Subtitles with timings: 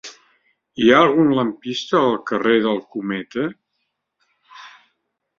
[0.83, 3.43] Hi ha algun lampista al carrer del Cometa?